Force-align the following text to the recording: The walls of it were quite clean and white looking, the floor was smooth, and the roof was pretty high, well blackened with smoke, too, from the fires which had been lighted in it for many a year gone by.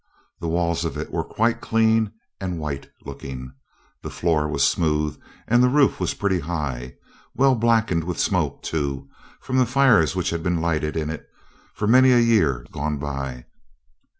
The 0.39 0.47
walls 0.49 0.83
of 0.83 0.97
it 0.97 1.11
were 1.11 1.23
quite 1.23 1.61
clean 1.61 2.11
and 2.39 2.57
white 2.57 2.89
looking, 3.05 3.53
the 4.01 4.09
floor 4.09 4.47
was 4.47 4.67
smooth, 4.67 5.21
and 5.47 5.61
the 5.61 5.69
roof 5.69 5.99
was 5.99 6.15
pretty 6.15 6.39
high, 6.39 6.95
well 7.35 7.53
blackened 7.53 8.05
with 8.05 8.17
smoke, 8.19 8.63
too, 8.63 9.07
from 9.41 9.57
the 9.59 9.65
fires 9.67 10.15
which 10.15 10.31
had 10.31 10.41
been 10.41 10.59
lighted 10.59 10.97
in 10.97 11.11
it 11.11 11.27
for 11.75 11.85
many 11.85 12.11
a 12.13 12.17
year 12.19 12.65
gone 12.71 12.97
by. 12.97 13.45